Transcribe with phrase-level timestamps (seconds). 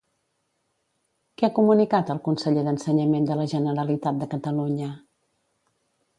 [1.41, 4.91] Què ha comunicat el conseller d'Ensenyament de la Generalitat de Catalunya?